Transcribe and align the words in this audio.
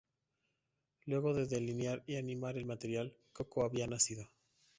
Luego 1.05 1.35
de 1.35 1.45
delinear 1.45 2.03
y 2.07 2.15
animar 2.15 2.57
el 2.57 2.65
material, 2.65 3.15
Koko 3.33 3.65
había 3.65 3.85
nacido. 3.85 4.31